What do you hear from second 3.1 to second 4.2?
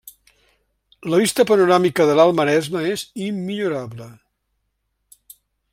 immillorable.